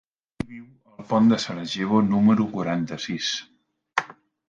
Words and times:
Qui 0.37 0.47
viu 0.53 0.63
al 0.93 1.03
pont 1.11 1.29
de 1.33 1.39
Sarajevo 1.45 2.01
número 2.09 2.51
quaranta-sis? 2.59 3.33